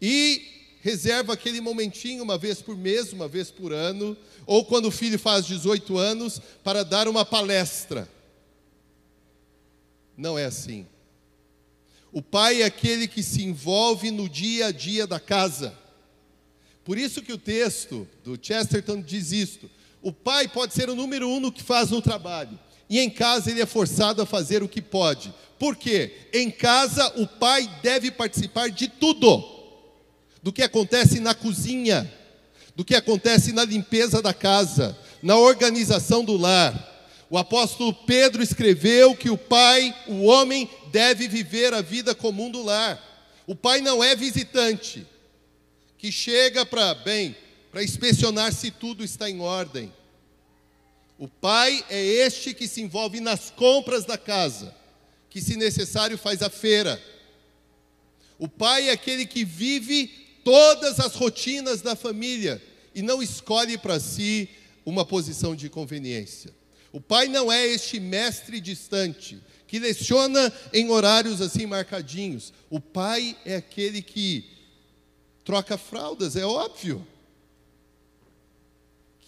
E 0.00 0.42
reserva 0.80 1.34
aquele 1.34 1.60
momentinho, 1.60 2.22
uma 2.22 2.38
vez 2.38 2.62
por 2.62 2.78
mês, 2.78 3.12
uma 3.12 3.28
vez 3.28 3.50
por 3.50 3.74
ano, 3.74 4.16
ou 4.46 4.64
quando 4.64 4.86
o 4.86 4.90
filho 4.90 5.18
faz 5.18 5.44
18 5.44 5.98
anos, 5.98 6.40
para 6.64 6.82
dar 6.82 7.06
uma 7.06 7.24
palestra. 7.24 8.08
Não 10.16 10.38
é 10.38 10.46
assim. 10.46 10.86
O 12.10 12.22
pai 12.22 12.62
é 12.62 12.64
aquele 12.64 13.06
que 13.06 13.22
se 13.22 13.44
envolve 13.44 14.10
no 14.10 14.30
dia 14.30 14.68
a 14.68 14.72
dia 14.72 15.06
da 15.06 15.20
casa. 15.20 15.76
Por 16.84 16.98
isso 16.98 17.22
que 17.22 17.32
o 17.32 17.38
texto 17.38 18.06
do 18.22 18.38
Chesterton 18.40 19.00
diz 19.00 19.32
isto: 19.32 19.70
o 20.04 20.12
pai 20.12 20.46
pode 20.46 20.74
ser 20.74 20.90
o 20.90 20.94
número 20.94 21.26
um 21.26 21.40
no 21.40 21.50
que 21.50 21.62
faz 21.62 21.90
no 21.90 22.02
trabalho, 22.02 22.58
e 22.90 23.00
em 23.00 23.08
casa 23.08 23.50
ele 23.50 23.62
é 23.62 23.66
forçado 23.66 24.20
a 24.20 24.26
fazer 24.26 24.62
o 24.62 24.68
que 24.68 24.82
pode. 24.82 25.32
Por 25.58 25.74
quê? 25.74 26.28
Em 26.32 26.50
casa 26.50 27.10
o 27.16 27.26
pai 27.26 27.68
deve 27.82 28.10
participar 28.10 28.68
de 28.68 28.86
tudo, 28.86 29.42
do 30.42 30.52
que 30.52 30.62
acontece 30.62 31.20
na 31.20 31.34
cozinha, 31.34 32.12
do 32.76 32.84
que 32.84 32.94
acontece 32.94 33.50
na 33.50 33.64
limpeza 33.64 34.20
da 34.20 34.34
casa, 34.34 34.96
na 35.22 35.38
organização 35.38 36.22
do 36.22 36.36
lar. 36.36 36.92
O 37.30 37.38
apóstolo 37.38 37.94
Pedro 37.94 38.42
escreveu 38.42 39.16
que 39.16 39.30
o 39.30 39.38
pai, 39.38 39.96
o 40.06 40.24
homem, 40.24 40.68
deve 40.92 41.26
viver 41.26 41.72
a 41.72 41.80
vida 41.80 42.14
comum 42.14 42.50
do 42.50 42.62
lar. 42.62 43.02
O 43.46 43.54
pai 43.54 43.80
não 43.80 44.04
é 44.04 44.14
visitante 44.14 45.06
que 45.96 46.12
chega 46.12 46.66
para, 46.66 46.94
bem, 46.94 47.34
para 47.74 47.82
inspecionar 47.82 48.52
se 48.54 48.70
tudo 48.70 49.02
está 49.02 49.28
em 49.28 49.40
ordem. 49.40 49.92
O 51.18 51.26
pai 51.26 51.84
é 51.90 52.00
este 52.00 52.54
que 52.54 52.68
se 52.68 52.80
envolve 52.80 53.18
nas 53.18 53.50
compras 53.50 54.04
da 54.04 54.16
casa, 54.16 54.72
que, 55.28 55.40
se 55.40 55.56
necessário, 55.56 56.16
faz 56.16 56.40
a 56.40 56.48
feira. 56.48 57.02
O 58.38 58.46
pai 58.46 58.90
é 58.90 58.92
aquele 58.92 59.26
que 59.26 59.44
vive 59.44 60.06
todas 60.44 61.00
as 61.00 61.16
rotinas 61.16 61.82
da 61.82 61.96
família 61.96 62.62
e 62.94 63.02
não 63.02 63.20
escolhe 63.20 63.76
para 63.76 63.98
si 63.98 64.48
uma 64.86 65.04
posição 65.04 65.56
de 65.56 65.68
conveniência. 65.68 66.54
O 66.92 67.00
pai 67.00 67.26
não 67.26 67.50
é 67.50 67.66
este 67.66 67.98
mestre 67.98 68.60
distante 68.60 69.42
que 69.66 69.80
leciona 69.80 70.52
em 70.72 70.90
horários 70.90 71.40
assim 71.40 71.66
marcadinhos. 71.66 72.52
O 72.70 72.78
pai 72.78 73.36
é 73.44 73.56
aquele 73.56 74.00
que 74.00 74.44
troca 75.44 75.76
fraldas, 75.76 76.36
é 76.36 76.46
óbvio 76.46 77.04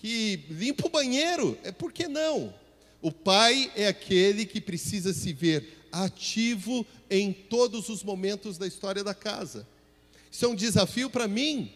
que 0.07 0.45
limpa 0.49 0.87
o 0.87 0.91
banheiro. 0.91 1.59
É 1.65 1.73
por 1.73 1.93
que 1.93 2.07
não? 2.07 2.55
O 3.03 3.11
pai 3.11 3.73
é 3.75 3.89
aquele 3.89 4.47
que 4.47 4.61
precisa 4.61 5.13
se 5.13 5.33
ver 5.33 5.89
ativo 5.91 6.87
em 7.11 7.33
todos 7.33 7.89
os 7.89 8.05
momentos 8.05 8.57
da 8.57 8.69
história 8.69 9.03
da 9.03 9.13
casa. 9.13 9.67
Isso 10.31 10.45
é 10.45 10.49
um 10.49 10.55
desafio 10.55 11.11
para 11.11 11.27
mim. 11.27 11.73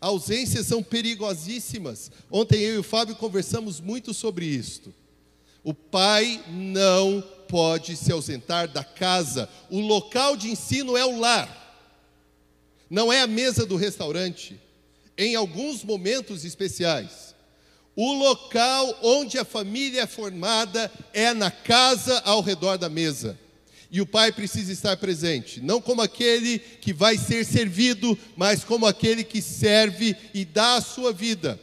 Ausências 0.00 0.66
são 0.66 0.80
perigosíssimas. 0.80 2.12
Ontem 2.30 2.60
eu 2.60 2.76
e 2.76 2.78
o 2.78 2.84
Fábio 2.84 3.16
conversamos 3.16 3.80
muito 3.80 4.14
sobre 4.14 4.46
isto. 4.46 4.94
O 5.64 5.74
pai 5.74 6.44
não 6.48 7.20
pode 7.48 7.96
se 7.96 8.12
ausentar 8.12 8.68
da 8.68 8.84
casa. 8.84 9.48
O 9.68 9.80
local 9.80 10.36
de 10.36 10.48
ensino 10.48 10.96
é 10.96 11.04
o 11.04 11.18
lar, 11.18 11.58
não 12.88 13.12
é 13.12 13.20
a 13.20 13.26
mesa 13.26 13.66
do 13.66 13.74
restaurante. 13.74 14.67
Em 15.18 15.34
alguns 15.34 15.82
momentos 15.82 16.44
especiais, 16.44 17.34
o 17.96 18.12
local 18.12 18.96
onde 19.02 19.36
a 19.36 19.44
família 19.44 20.02
é 20.02 20.06
formada 20.06 20.90
é 21.12 21.34
na 21.34 21.50
casa 21.50 22.20
ao 22.20 22.40
redor 22.40 22.78
da 22.78 22.88
mesa. 22.88 23.36
E 23.90 24.00
o 24.00 24.06
pai 24.06 24.30
precisa 24.30 24.72
estar 24.72 24.96
presente, 24.98 25.60
não 25.60 25.80
como 25.80 26.00
aquele 26.00 26.60
que 26.60 26.92
vai 26.92 27.18
ser 27.18 27.44
servido, 27.44 28.16
mas 28.36 28.62
como 28.62 28.86
aquele 28.86 29.24
que 29.24 29.42
serve 29.42 30.14
e 30.32 30.44
dá 30.44 30.76
a 30.76 30.80
sua 30.80 31.12
vida 31.12 31.58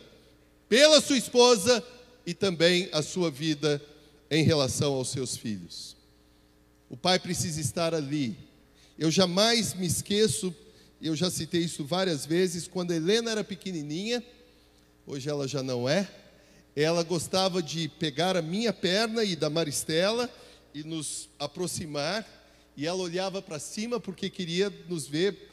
pela 0.68 1.00
sua 1.00 1.18
esposa 1.18 1.82
e 2.26 2.34
também 2.34 2.90
a 2.92 3.02
sua 3.02 3.32
vida 3.32 3.82
em 4.30 4.44
relação 4.44 4.94
aos 4.94 5.10
seus 5.10 5.38
filhos. 5.38 5.96
O 6.90 6.98
pai 6.98 7.20
precisa 7.20 7.62
estar 7.62 7.94
ali. 7.94 8.36
Eu 8.98 9.10
jamais 9.10 9.74
me 9.74 9.86
esqueço, 9.86 10.54
eu 11.02 11.16
já 11.16 11.30
citei 11.30 11.62
isso 11.62 11.84
várias 11.84 12.26
vezes, 12.26 12.68
quando 12.68 12.92
Helena 12.92 13.32
era 13.32 13.44
pequenininha, 13.44 14.24
hoje 15.06 15.30
ela 15.30 15.48
já 15.48 15.62
não 15.62 15.88
é, 15.88 16.10
ela 16.76 17.04
gostava 17.04 17.62
de 17.62 17.88
pegar 17.88 18.36
a 18.36 18.42
minha 18.42 18.74
perna 18.74 19.24
e 19.24 19.36
da 19.36 19.50
Maristela 19.50 20.30
e 20.74 20.84
nos 20.84 21.30
aproximar, 21.40 22.26
e 22.76 22.86
ela 22.86 23.02
olhava 23.02 23.42
para 23.42 23.60
cima 23.60 24.00
porque 24.00 24.30
queria 24.30 24.70
nos 24.90 25.08
ver, 25.08 25.50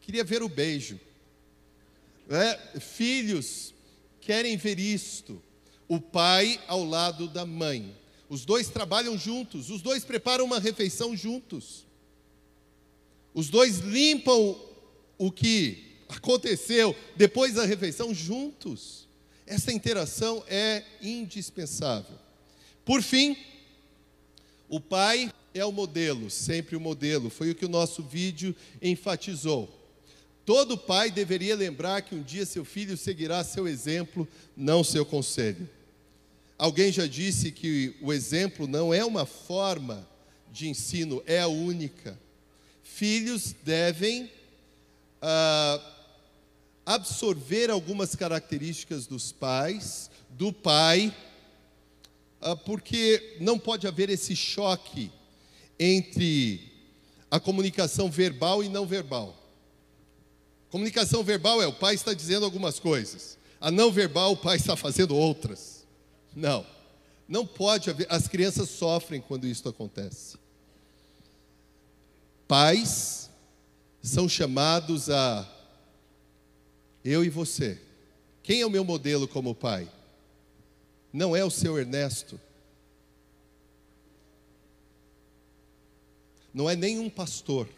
queria 0.00 0.24
ver 0.24 0.42
o 0.42 0.48
beijo. 0.48 1.00
É, 2.28 2.78
filhos 2.78 3.74
querem 4.20 4.56
ver 4.56 4.78
isto, 4.78 5.42
o 5.88 6.00
pai 6.00 6.60
ao 6.68 6.84
lado 6.84 7.26
da 7.26 7.44
mãe. 7.44 7.96
Os 8.28 8.44
dois 8.44 8.68
trabalham 8.68 9.18
juntos, 9.18 9.70
os 9.70 9.82
dois 9.82 10.04
preparam 10.04 10.44
uma 10.44 10.60
refeição 10.60 11.16
juntos. 11.16 11.86
Os 13.34 13.48
dois 13.48 13.78
limpam 13.78 14.69
o 15.20 15.30
que 15.30 15.98
aconteceu 16.08 16.96
depois 17.14 17.52
da 17.52 17.66
refeição 17.66 18.14
juntos. 18.14 19.06
Essa 19.46 19.70
interação 19.70 20.42
é 20.48 20.82
indispensável. 21.02 22.16
Por 22.86 23.02
fim, 23.02 23.36
o 24.66 24.80
pai 24.80 25.30
é 25.52 25.62
o 25.62 25.70
modelo, 25.70 26.30
sempre 26.30 26.74
o 26.74 26.80
modelo. 26.80 27.28
Foi 27.28 27.50
o 27.50 27.54
que 27.54 27.66
o 27.66 27.68
nosso 27.68 28.02
vídeo 28.02 28.56
enfatizou. 28.80 29.68
Todo 30.46 30.78
pai 30.78 31.10
deveria 31.10 31.54
lembrar 31.54 32.00
que 32.00 32.14
um 32.14 32.22
dia 32.22 32.46
seu 32.46 32.64
filho 32.64 32.96
seguirá 32.96 33.44
seu 33.44 33.68
exemplo, 33.68 34.26
não 34.56 34.82
seu 34.82 35.04
conselho. 35.04 35.68
Alguém 36.56 36.90
já 36.90 37.06
disse 37.06 37.52
que 37.52 37.94
o 38.00 38.10
exemplo 38.10 38.66
não 38.66 38.94
é 38.94 39.04
uma 39.04 39.26
forma 39.26 40.08
de 40.50 40.66
ensino, 40.66 41.22
é 41.26 41.40
a 41.40 41.46
única. 41.46 42.18
Filhos 42.82 43.54
devem 43.62 44.30
ah, 45.20 45.80
absorver 46.86 47.70
algumas 47.70 48.14
características 48.14 49.06
dos 49.06 49.32
pais, 49.32 50.10
do 50.30 50.52
pai, 50.52 51.14
ah, 52.40 52.56
porque 52.56 53.36
não 53.40 53.58
pode 53.58 53.86
haver 53.86 54.08
esse 54.10 54.34
choque 54.34 55.10
entre 55.78 56.70
a 57.30 57.38
comunicação 57.38 58.10
verbal 58.10 58.64
e 58.64 58.68
não 58.68 58.86
verbal. 58.86 59.36
Comunicação 60.70 61.22
verbal 61.22 61.60
é 61.60 61.66
o 61.66 61.72
pai 61.72 61.94
está 61.94 62.14
dizendo 62.14 62.44
algumas 62.44 62.78
coisas, 62.78 63.36
a 63.60 63.70
não 63.70 63.90
verbal 63.90 64.32
o 64.32 64.36
pai 64.36 64.56
está 64.56 64.76
fazendo 64.76 65.16
outras. 65.16 65.84
Não, 66.34 66.64
não 67.28 67.44
pode 67.44 67.90
haver, 67.90 68.06
as 68.08 68.28
crianças 68.28 68.68
sofrem 68.70 69.20
quando 69.20 69.46
isso 69.46 69.68
acontece. 69.68 70.38
Pais 72.46 73.19
são 74.02 74.28
chamados 74.28 75.10
a 75.10 75.48
eu 77.04 77.24
e 77.24 77.28
você. 77.28 77.80
Quem 78.42 78.60
é 78.60 78.66
o 78.66 78.70
meu 78.70 78.84
modelo 78.84 79.28
como 79.28 79.54
pai? 79.54 79.88
não 81.12 81.34
é 81.34 81.44
o 81.44 81.50
seu 81.50 81.78
Ernesto. 81.78 82.40
Não 86.52 86.68
é 86.68 86.74
nenhum 86.74 87.08
pastor. 87.08 87.68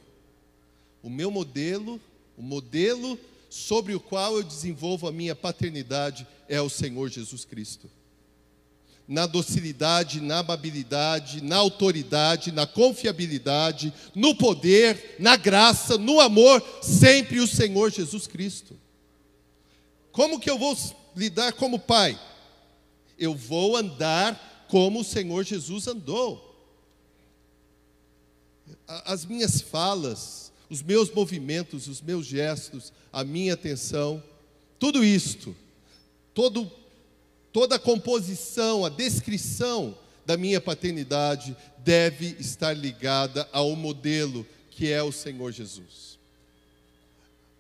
O 1.03 1.11
meu 1.11 1.31
modelo, 1.31 2.01
o 2.37 2.43
modelo 2.43 3.19
sobre 3.51 3.95
o 3.95 4.01
qual 4.01 4.37
eu 4.37 4.43
desenvolvo 4.43 5.07
a 5.07 5.13
minha 5.13 5.35
paternidade 5.35 6.27
é 6.49 6.61
o 6.61 6.71
Senhor 6.71 7.09
Jesus 7.11 7.45
Cristo. 7.45 7.91
Na 9.07 9.27
docilidade, 9.27 10.21
na 10.21 10.39
amabilidade, 10.39 11.43
na 11.43 11.57
autoridade, 11.57 12.53
na 12.53 12.67
confiabilidade, 12.67 13.93
no 14.15 14.35
poder, 14.35 15.17
na 15.19 15.37
graça, 15.37 15.99
no 15.99 16.21
amor, 16.21 16.63
sempre 16.81 17.41
o 17.41 17.47
Senhor 17.47 17.91
Jesus 17.91 18.27
Cristo. 18.27 18.79
Como 20.13 20.39
que 20.41 20.49
eu 20.49 20.59
vou 20.59 20.77
lidar 21.17 21.53
como 21.53 21.79
pai? 21.79 22.19
eu 23.23 23.35
vou 23.35 23.77
andar 23.77 24.67
como 24.69 25.01
o 25.01 25.05
Senhor 25.05 25.45
Jesus 25.45 25.87
andou. 25.87 26.51
As 28.87 29.25
minhas 29.25 29.61
falas, 29.61 30.53
os 30.69 30.83
meus 30.83 31.11
movimentos, 31.11 31.87
os 31.87 32.01
meus 32.01 32.27
gestos, 32.27 32.93
a 33.13 33.23
minha 33.23 33.55
atenção, 33.55 34.23
tudo 34.79 35.05
isto, 35.05 35.55
todo, 36.35 36.71
toda 37.53 37.77
a 37.77 37.79
composição, 37.79 38.85
a 38.85 38.89
descrição 38.89 39.97
da 40.25 40.37
minha 40.37 40.61
paternidade 40.61 41.57
deve 41.79 42.37
estar 42.39 42.73
ligada 42.73 43.49
ao 43.53 43.75
modelo 43.77 44.47
que 44.71 44.91
é 44.91 45.03
o 45.03 45.13
Senhor 45.13 45.53
Jesus. 45.53 46.19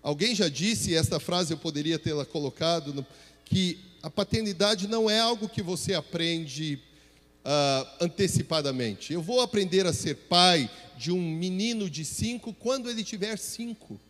Alguém 0.02 0.35
já 0.35 0.48
disse, 0.48 0.94
esta 0.94 1.20
frase 1.20 1.52
eu 1.52 1.59
poderia 1.59 1.98
tê-la 1.98 2.24
colocado, 2.24 3.07
que 3.44 3.78
a 4.02 4.11
paternidade 4.11 4.88
não 4.88 5.09
é 5.09 5.20
algo 5.20 5.48
que 5.48 5.62
você 5.62 5.94
aprende 5.94 6.81
uh, 7.44 7.88
antecipadamente. 8.00 9.12
Eu 9.12 9.22
vou 9.22 9.40
aprender 9.40 9.87
a 9.87 9.92
ser 9.92 10.16
pai 10.16 10.68
de 10.96 11.12
um 11.12 11.20
menino 11.20 11.88
de 11.88 12.05
cinco 12.05 12.52
quando 12.52 12.90
ele 12.90 13.05
tiver 13.05 13.38
cinco. 13.38 14.00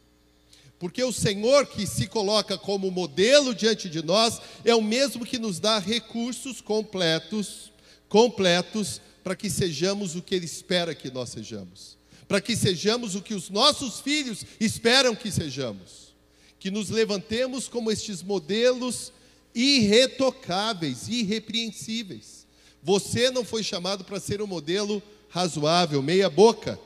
Porque 0.83 1.05
o 1.05 1.13
Senhor 1.13 1.65
que 1.65 1.87
se 1.87 2.09
coloca 2.09 2.59
como 2.59 2.91
modelo 2.91 3.55
diante 3.55 3.89
de 3.89 4.05
nós 4.05 4.41
é 4.65 4.75
o 4.75 4.83
mesmo 4.83 5.25
que 5.25 5.39
nos 5.39 5.61
dá 5.61 5.79
recursos 5.79 6.61
completos, 6.61 7.71
completos, 8.09 9.01
para 9.23 9.37
que 9.37 9.49
sejamos 9.49 10.17
o 10.17 10.23
que 10.23 10.35
Ele 10.35 10.45
espera 10.45 10.93
que 10.93 11.09
nós 11.09 11.29
sejamos. 11.29 11.97
Para 12.27 12.41
que 12.41 12.57
sejamos 12.57 13.15
o 13.15 13.23
que 13.23 13.33
os 13.33 13.49
nossos 13.49 14.01
filhos 14.01 14.45
esperam 14.59 15.15
que 15.15 15.31
sejamos. 15.31 16.13
Que 16.59 16.69
nos 16.69 16.91
levantemos 16.91 17.69
como 17.69 17.89
estes 17.89 18.21
modelos 18.21 19.13
irretocáveis, 19.55 21.07
irrepreensíveis. 21.07 22.45
Você 22.83 23.31
não 23.31 23.45
foi 23.45 23.63
chamado 23.63 24.03
para 24.03 24.19
ser 24.19 24.43
um 24.43 24.49
modelo 24.49 25.01
razoável, 25.29 26.03
meia 26.03 26.29
boca. 26.29 26.77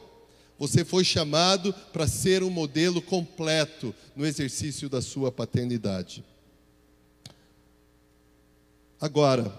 Você 0.59 0.85
foi 0.85 1.05
chamado 1.05 1.73
para 1.93 2.09
ser 2.09 2.43
um 2.43 2.51
modelo 2.51 3.03
completo 3.03 3.95
no 4.15 4.25
exercício 4.25 4.89
da 4.89 5.03
sua 5.03 5.31
paternidade. 5.31 6.25
Agora, 8.99 9.55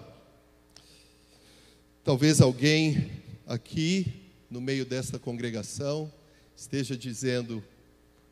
talvez 2.02 2.40
alguém 2.40 3.12
aqui, 3.46 4.12
no 4.50 4.60
meio 4.60 4.84
desta 4.84 5.18
congregação, 5.18 6.12
esteja 6.56 6.96
dizendo 6.96 7.62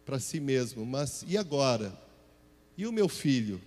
para 0.05 0.18
si 0.18 0.40
mesmo: 0.40 0.85
Mas 0.85 1.24
e 1.29 1.37
agora? 1.38 1.96
E 2.76 2.87
o 2.87 2.92
meu 2.92 3.09
filho? 3.09 3.61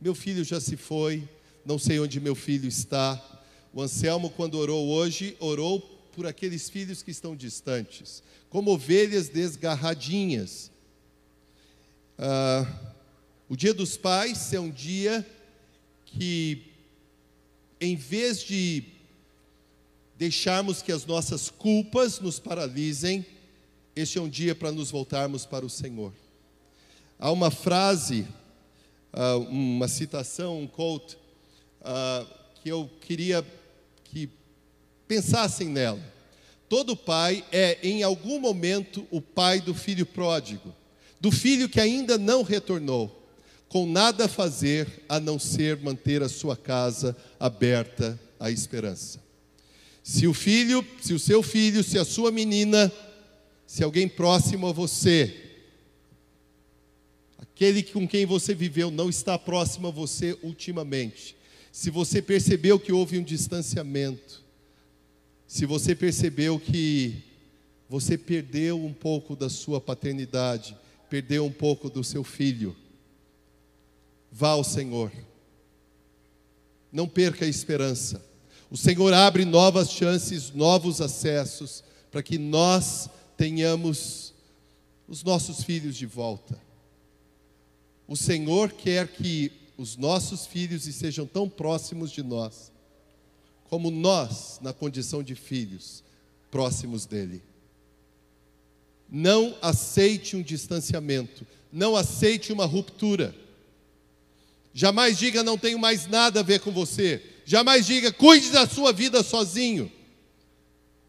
Meu 0.00 0.14
filho 0.14 0.42
já 0.42 0.60
se 0.60 0.76
foi, 0.76 1.28
não 1.64 1.78
sei 1.78 2.00
onde 2.00 2.18
meu 2.18 2.34
filho 2.34 2.66
está. 2.66 3.22
O 3.72 3.80
Anselmo, 3.80 4.30
quando 4.30 4.56
orou 4.56 4.88
hoje, 4.88 5.36
orou 5.38 5.99
por 6.10 6.26
aqueles 6.26 6.68
filhos 6.68 7.02
que 7.02 7.10
estão 7.10 7.36
distantes, 7.36 8.22
como 8.48 8.72
ovelhas 8.72 9.28
desgarradinhas. 9.28 10.70
Ah, 12.18 12.66
o 13.48 13.56
Dia 13.56 13.74
dos 13.74 13.96
Pais 13.96 14.52
é 14.52 14.60
um 14.60 14.70
dia 14.70 15.26
que, 16.04 16.62
em 17.80 17.96
vez 17.96 18.42
de 18.42 18.84
deixarmos 20.18 20.82
que 20.82 20.92
as 20.92 21.06
nossas 21.06 21.48
culpas 21.48 22.20
nos 22.20 22.38
paralisem, 22.38 23.24
este 23.96 24.18
é 24.18 24.20
um 24.20 24.28
dia 24.28 24.54
para 24.54 24.70
nos 24.70 24.90
voltarmos 24.90 25.46
para 25.46 25.64
o 25.64 25.70
Senhor. 25.70 26.12
Há 27.18 27.30
uma 27.30 27.50
frase 27.50 28.26
uh, 29.12 29.38
uma 29.38 29.88
citação, 29.88 30.60
um 30.60 30.66
quote, 30.66 31.16
uh, 31.80 32.26
que 32.62 32.68
eu 32.68 32.90
queria 33.00 33.44
que 34.04 34.28
pensassem 35.10 35.68
nela. 35.68 36.00
Todo 36.68 36.94
pai 36.94 37.44
é, 37.50 37.76
em 37.82 38.04
algum 38.04 38.38
momento, 38.38 39.04
o 39.10 39.20
pai 39.20 39.60
do 39.60 39.74
filho 39.74 40.06
pródigo, 40.06 40.72
do 41.20 41.32
filho 41.32 41.68
que 41.68 41.80
ainda 41.80 42.16
não 42.16 42.44
retornou. 42.44 43.16
com 43.68 43.86
nada 43.86 44.24
a 44.24 44.28
fazer 44.28 45.04
a 45.08 45.20
não 45.20 45.38
ser 45.38 45.76
manter 45.78 46.22
a 46.24 46.28
sua 46.28 46.56
casa 46.56 47.16
aberta 47.38 48.18
à 48.38 48.50
esperança. 48.50 49.20
Se 50.02 50.26
o 50.26 50.34
filho, 50.34 50.84
se 51.00 51.14
o 51.14 51.20
seu 51.20 51.40
filho, 51.40 51.84
se 51.84 51.96
a 51.96 52.04
sua 52.04 52.32
menina, 52.32 52.90
se 53.64 53.84
alguém 53.84 54.08
próximo 54.08 54.66
a 54.66 54.72
você, 54.72 55.32
aquele 57.38 57.84
com 57.84 58.08
quem 58.08 58.26
você 58.26 58.56
viveu 58.56 58.90
não 58.90 59.08
está 59.08 59.38
próximo 59.38 59.86
a 59.86 59.92
você 59.92 60.36
ultimamente, 60.42 61.36
se 61.70 61.90
você 61.90 62.20
percebeu 62.20 62.78
que 62.80 62.90
houve 62.90 63.18
um 63.18 63.22
distanciamento, 63.22 64.49
se 65.50 65.66
você 65.66 65.96
percebeu 65.96 66.60
que 66.60 67.24
você 67.88 68.16
perdeu 68.16 68.84
um 68.84 68.92
pouco 68.92 69.34
da 69.34 69.50
sua 69.50 69.80
paternidade, 69.80 70.76
perdeu 71.08 71.44
um 71.44 71.50
pouco 71.50 71.90
do 71.90 72.04
seu 72.04 72.22
filho, 72.22 72.76
vá 74.30 74.50
ao 74.50 74.62
Senhor. 74.62 75.10
Não 76.92 77.08
perca 77.08 77.44
a 77.44 77.48
esperança. 77.48 78.24
O 78.70 78.76
Senhor 78.76 79.12
abre 79.12 79.44
novas 79.44 79.90
chances, 79.90 80.52
novos 80.52 81.00
acessos, 81.00 81.82
para 82.12 82.22
que 82.22 82.38
nós 82.38 83.10
tenhamos 83.36 84.32
os 85.08 85.24
nossos 85.24 85.64
filhos 85.64 85.96
de 85.96 86.06
volta. 86.06 86.56
O 88.06 88.16
Senhor 88.16 88.70
quer 88.70 89.08
que 89.08 89.50
os 89.76 89.96
nossos 89.96 90.46
filhos 90.46 90.86
estejam 90.86 91.26
tão 91.26 91.48
próximos 91.48 92.12
de 92.12 92.22
nós, 92.22 92.70
como 93.70 93.88
nós, 93.88 94.58
na 94.60 94.72
condição 94.72 95.22
de 95.22 95.36
filhos, 95.36 96.02
próximos 96.50 97.06
dEle. 97.06 97.40
Não 99.08 99.56
aceite 99.62 100.36
um 100.36 100.42
distanciamento, 100.42 101.46
não 101.72 101.94
aceite 101.94 102.52
uma 102.52 102.66
ruptura. 102.66 103.32
Jamais 104.74 105.16
diga 105.16 105.44
não 105.44 105.56
tenho 105.56 105.78
mais 105.78 106.08
nada 106.08 106.40
a 106.40 106.42
ver 106.42 106.58
com 106.60 106.72
você. 106.72 107.22
Jamais 107.44 107.86
diga 107.86 108.12
cuide 108.12 108.50
da 108.50 108.66
sua 108.66 108.92
vida 108.92 109.22
sozinho. 109.22 109.90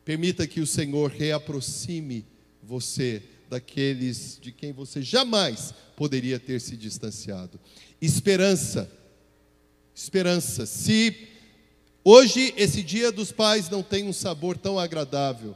Permita 0.06 0.46
que 0.46 0.62
o 0.62 0.68
Senhor 0.68 1.10
reaproxime 1.10 2.26
você 2.62 3.24
daqueles 3.50 4.38
de 4.40 4.52
quem 4.52 4.72
você 4.72 5.02
jamais 5.02 5.74
poderia 5.96 6.40
ter 6.40 6.62
se 6.62 6.78
distanciado. 6.78 7.60
Esperança. 8.00 8.90
Esperança. 9.96 10.66
Se 10.68 11.31
hoje 12.04 12.54
esse 12.58 12.82
dia 12.84 13.12
dos 13.12 13.32
pais 13.32 13.70
não 13.70 13.84
tem 13.84 14.08
um 14.08 14.14
sabor 14.14 14.58
tão 14.58 14.80
agradável, 14.80 15.56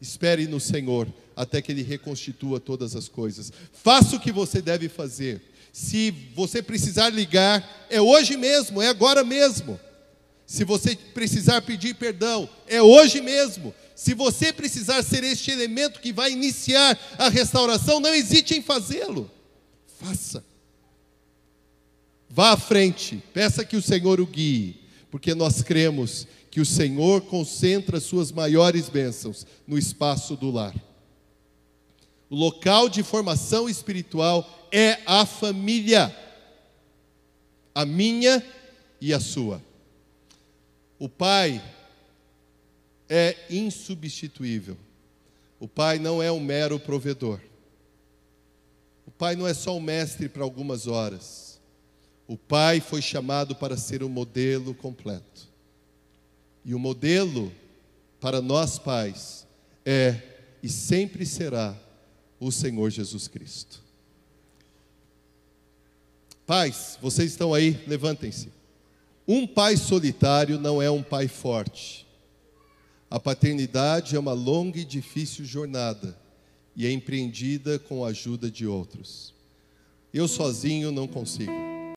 espere 0.00 0.46
no 0.46 0.60
Senhor 0.60 1.08
até 1.34 1.60
que 1.60 1.70
ele 1.70 1.82
reconstitua 1.82 2.58
todas 2.58 2.96
as 2.96 3.08
coisas. 3.08 3.52
Faça 3.72 4.16
o 4.16 4.20
que 4.20 4.32
você 4.32 4.62
deve 4.62 4.88
fazer 4.88 5.42
se 5.76 6.10
você 6.34 6.62
precisar 6.62 7.10
ligar, 7.10 7.86
é 7.90 8.00
hoje 8.00 8.34
mesmo, 8.34 8.80
é 8.80 8.88
agora 8.88 9.22
mesmo. 9.22 9.78
Se 10.46 10.64
você 10.64 10.96
precisar 10.96 11.60
pedir 11.60 11.94
perdão, 11.96 12.48
é 12.66 12.80
hoje 12.80 13.20
mesmo. 13.20 13.74
Se 13.94 14.14
você 14.14 14.54
precisar 14.54 15.02
ser 15.02 15.22
este 15.22 15.50
elemento 15.50 16.00
que 16.00 16.14
vai 16.14 16.32
iniciar 16.32 16.98
a 17.18 17.28
restauração, 17.28 18.00
não 18.00 18.14
hesite 18.14 18.54
em 18.54 18.62
fazê-lo. 18.62 19.30
Faça. 20.00 20.42
Vá 22.30 22.52
à 22.52 22.56
frente, 22.56 23.22
peça 23.34 23.62
que 23.62 23.76
o 23.76 23.82
Senhor 23.82 24.18
o 24.18 24.24
guie, 24.26 24.80
porque 25.10 25.34
nós 25.34 25.62
cremos 25.62 26.26
que 26.50 26.60
o 26.60 26.66
Senhor 26.66 27.22
concentra 27.22 28.00
suas 28.00 28.32
maiores 28.32 28.88
bênçãos 28.88 29.46
no 29.66 29.78
espaço 29.78 30.36
do 30.36 30.50
lar. 30.50 30.74
O 32.28 32.34
local 32.34 32.88
de 32.88 33.02
formação 33.02 33.68
espiritual 33.68 34.68
é 34.72 34.98
a 35.06 35.24
família, 35.24 36.14
a 37.74 37.84
minha 37.84 38.44
e 39.00 39.12
a 39.14 39.20
sua. 39.20 39.62
O 40.98 41.08
pai 41.08 41.62
é 43.08 43.36
insubstituível. 43.50 44.76
O 45.60 45.68
pai 45.68 45.98
não 45.98 46.22
é 46.22 46.30
um 46.32 46.40
mero 46.40 46.80
provedor. 46.80 47.40
O 49.06 49.10
pai 49.10 49.36
não 49.36 49.46
é 49.46 49.54
só 49.54 49.76
um 49.76 49.80
mestre 49.80 50.28
para 50.28 50.42
algumas 50.42 50.86
horas. 50.86 51.45
O 52.26 52.36
pai 52.36 52.80
foi 52.80 53.00
chamado 53.00 53.54
para 53.54 53.76
ser 53.76 54.02
um 54.02 54.08
modelo 54.08 54.74
completo. 54.74 55.48
E 56.64 56.74
o 56.74 56.78
modelo 56.78 57.52
para 58.20 58.40
nós 58.40 58.78
pais 58.78 59.46
é 59.84 60.20
e 60.62 60.68
sempre 60.68 61.24
será 61.24 61.76
o 62.40 62.50
Senhor 62.50 62.90
Jesus 62.90 63.28
Cristo. 63.28 63.80
Pais, 66.44 66.98
vocês 67.00 67.30
estão 67.30 67.54
aí, 67.54 67.80
levantem-se. 67.86 68.48
Um 69.28 69.46
pai 69.46 69.76
solitário 69.76 70.58
não 70.58 70.80
é 70.80 70.90
um 70.90 71.02
pai 71.02 71.28
forte. 71.28 72.06
A 73.08 73.20
paternidade 73.20 74.16
é 74.16 74.18
uma 74.18 74.32
longa 74.32 74.80
e 74.80 74.84
difícil 74.84 75.44
jornada 75.44 76.16
e 76.74 76.86
é 76.86 76.90
empreendida 76.90 77.78
com 77.78 78.04
a 78.04 78.08
ajuda 78.08 78.50
de 78.50 78.66
outros. 78.66 79.32
Eu 80.12 80.26
sozinho 80.26 80.90
não 80.90 81.06
consigo. 81.06 81.75